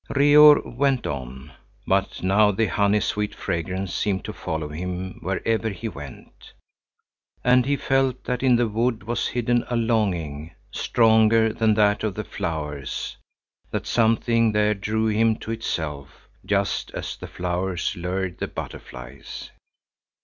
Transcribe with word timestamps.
Reor 0.15 0.63
went 0.65 1.05
on, 1.05 1.51
but 1.85 2.23
now 2.23 2.49
the 2.49 2.65
honey 2.65 2.99
sweet 3.01 3.35
fragrance 3.35 3.93
seemed 3.93 4.25
to 4.25 4.33
follow 4.33 4.69
him 4.69 5.19
wherever 5.21 5.69
he 5.69 5.87
went. 5.87 6.53
And 7.43 7.67
he 7.67 7.75
felt 7.75 8.23
that 8.23 8.41
in 8.41 8.55
the 8.55 8.67
wood 8.67 9.03
was 9.03 9.27
hidden 9.27 9.63
a 9.69 9.75
longing, 9.75 10.55
stronger 10.71 11.53
than 11.53 11.75
that 11.75 12.03
of 12.03 12.15
the 12.15 12.23
flowers, 12.23 13.17
that 13.69 13.85
something 13.85 14.53
there 14.53 14.73
drew 14.73 15.05
him 15.05 15.35
to 15.35 15.51
itself, 15.51 16.27
just 16.43 16.89
as 16.95 17.15
the 17.15 17.27
flowers 17.27 17.95
lured 17.95 18.39
the 18.39 18.47
butterflies. 18.47 19.51